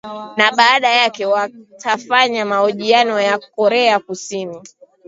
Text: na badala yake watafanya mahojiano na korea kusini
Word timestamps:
na 0.37 0.51
badala 0.51 0.89
yake 0.91 1.25
watafanya 1.25 2.45
mahojiano 2.45 3.21
na 3.21 3.39
korea 3.39 3.99
kusini 3.99 4.61